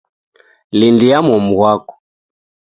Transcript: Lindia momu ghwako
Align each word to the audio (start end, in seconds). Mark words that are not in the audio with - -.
Lindia 0.77 1.17
momu 1.27 1.51
ghwako 1.57 1.93